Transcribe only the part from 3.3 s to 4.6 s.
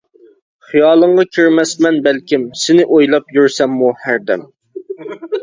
يۈرسەممۇ ھەردەم.